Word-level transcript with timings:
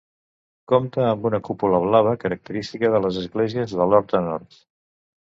Compta 0.71 1.01
amb 1.09 1.25
una 1.29 1.39
cúpula 1.49 1.81
blava, 1.83 2.13
característica 2.23 2.91
de 2.95 3.01
les 3.03 3.19
esglésies 3.25 3.75
de 3.81 3.87
l'Horta 3.91 4.23
Nord. 4.31 4.57